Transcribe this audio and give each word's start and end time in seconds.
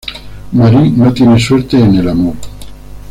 Marie 0.53 0.89
no 0.97 1.13
tiene 1.13 1.39
suerte 1.39 1.77
en 1.77 1.93
el 1.93 2.09
amor. 2.09 2.33